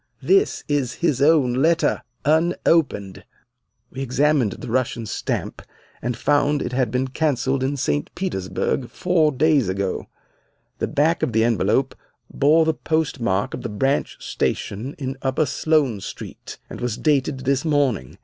[0.23, 3.23] This is his own letter unopened!'
[3.91, 5.61] "We examined the Russian stamp
[6.01, 8.09] and found it had been cancelled in St.
[8.15, 10.07] Petersburg four days ago.
[10.79, 11.93] The back of the envelope
[12.33, 17.63] bore the postmark of the branch station in upper Sloane Street, and was dated this
[17.63, 18.17] morning.